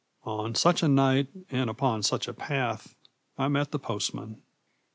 [0.23, 2.95] On such a night, and upon such a path,
[3.37, 4.41] I met the postman.